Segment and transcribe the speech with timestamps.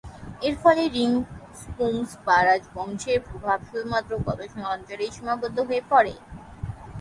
[0.41, 6.13] এরফলে রিং-স্পুংস-পা রাজবংশের প্রভাব শুধুমাত্র গ্ত্সাং অঞ্চলেই সীমাবদ্ধ হয়ে পড়ে।